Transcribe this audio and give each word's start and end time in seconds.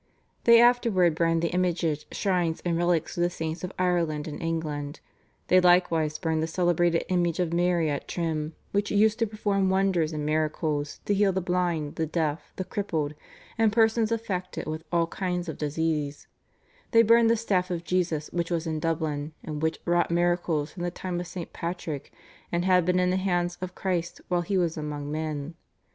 They 0.45 0.59
afterward 0.59 1.13
burned 1.13 1.43
the 1.43 1.53
images, 1.53 2.07
shrines, 2.11 2.59
and 2.65 2.75
relics 2.75 3.15
of 3.17 3.21
the 3.21 3.29
saints 3.29 3.63
of 3.63 3.71
Ireland 3.77 4.27
and 4.27 4.41
England; 4.41 4.99
they 5.47 5.59
likewise 5.61 6.17
burned 6.17 6.41
the 6.41 6.47
celebrated 6.47 7.05
image 7.09 7.39
of 7.39 7.53
Mary 7.53 7.87
at 7.87 8.07
Trim, 8.07 8.55
which 8.71 8.89
used 8.89 9.19
to 9.19 9.27
perform 9.27 9.69
wonders 9.69 10.11
and 10.11 10.25
miracles, 10.25 11.01
to 11.05 11.13
heal 11.13 11.31
the 11.31 11.39
blind, 11.39 11.97
the 11.97 12.07
deaf, 12.07 12.51
the 12.55 12.63
crippled, 12.63 13.13
and 13.59 13.71
persons 13.71 14.11
affected 14.11 14.65
with 14.65 14.83
all 14.91 15.05
kinds 15.05 15.47
of 15.47 15.59
disease; 15.59 16.25
they 16.93 17.03
burned 17.03 17.29
the 17.29 17.37
Staff 17.37 17.69
of 17.69 17.83
Jesus, 17.83 18.27
which 18.33 18.49
was 18.49 18.65
in 18.65 18.79
Dublin, 18.79 19.33
and 19.43 19.61
which 19.61 19.77
wrought 19.85 20.09
miracles 20.09 20.71
from 20.71 20.81
the 20.81 20.89
time 20.89 21.19
of 21.19 21.27
St. 21.27 21.53
Patrick, 21.53 22.11
and 22.51 22.65
had 22.65 22.85
been 22.85 22.97
in 22.97 23.11
the 23.11 23.17
hands 23.17 23.55
of 23.61 23.75
Christ 23.75 24.19
while 24.29 24.41
He 24.41 24.57
was 24.57 24.77
among 24.77 25.11
men. 25.11 25.53